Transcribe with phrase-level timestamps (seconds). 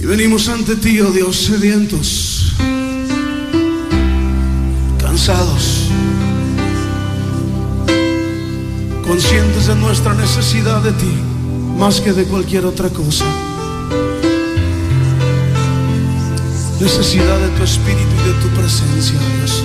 [0.00, 2.52] Y venimos ante ti, oh Dios, sedientos,
[5.00, 5.88] cansados,
[9.04, 11.12] conscientes de nuestra necesidad de ti,
[11.76, 13.24] más que de cualquier otra cosa.
[16.80, 19.64] Necesidad de tu espíritu y de tu presencia, Dios.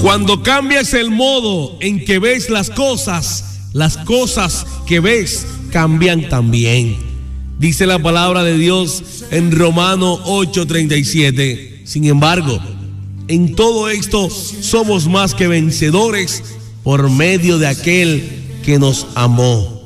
[0.00, 7.13] Cuando cambias el modo en que ves las cosas, las cosas que ves cambian también.
[7.58, 11.82] Dice la palabra de Dios en Romano 8:37.
[11.84, 12.58] Sin embargo,
[13.28, 16.42] en todo esto somos más que vencedores
[16.82, 18.28] por medio de aquel
[18.64, 19.82] que nos amó.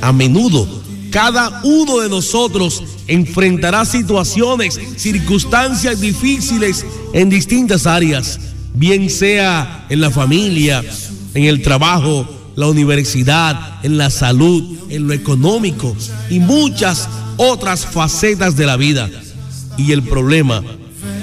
[0.00, 0.66] A menudo,
[1.10, 8.38] cada uno de nosotros enfrentará situaciones, circunstancias difíciles en distintas áreas,
[8.74, 10.84] bien sea en la familia,
[11.34, 15.94] en el trabajo, la universidad, en la salud, en lo económico
[16.28, 19.08] y muchas otras facetas de la vida.
[19.76, 20.64] Y el problema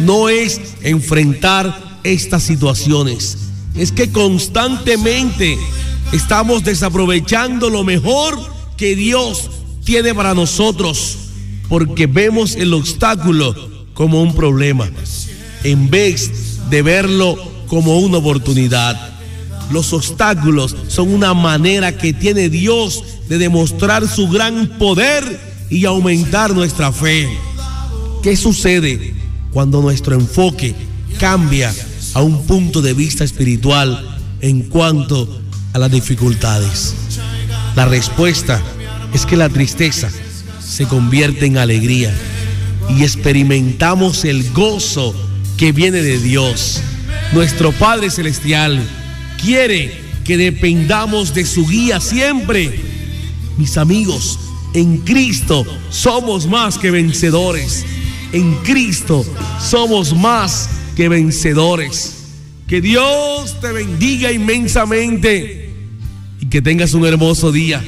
[0.00, 3.38] no es enfrentar estas situaciones,
[3.74, 5.56] es que constantemente
[6.12, 8.38] estamos desaprovechando lo mejor
[8.76, 9.50] que Dios
[9.84, 11.16] tiene para nosotros
[11.70, 13.54] porque vemos el obstáculo
[13.94, 14.90] como un problema
[15.64, 19.11] en vez de verlo como una oportunidad.
[19.72, 26.54] Los obstáculos son una manera que tiene Dios de demostrar su gran poder y aumentar
[26.54, 27.26] nuestra fe.
[28.22, 29.14] ¿Qué sucede
[29.50, 30.74] cuando nuestro enfoque
[31.18, 31.74] cambia
[32.12, 35.40] a un punto de vista espiritual en cuanto
[35.72, 36.94] a las dificultades?
[37.74, 38.60] La respuesta
[39.14, 40.10] es que la tristeza
[40.62, 42.14] se convierte en alegría
[42.90, 45.14] y experimentamos el gozo
[45.56, 46.82] que viene de Dios.
[47.32, 48.86] Nuestro Padre Celestial
[49.42, 49.92] quiere
[50.24, 52.80] que dependamos de su guía siempre.
[53.58, 54.38] Mis amigos,
[54.74, 57.84] en Cristo somos más que vencedores.
[58.32, 59.26] En Cristo
[59.60, 62.18] somos más que vencedores.
[62.66, 65.70] Que Dios te bendiga inmensamente
[66.40, 67.82] y que tengas un hermoso día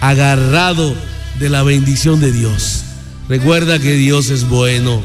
[0.00, 0.94] agarrado
[1.38, 2.84] de la bendición de Dios.
[3.28, 5.02] Recuerda que Dios es bueno.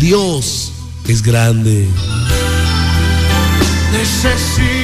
[0.00, 0.72] Dios
[1.06, 1.86] es grande.
[3.92, 4.81] Necesito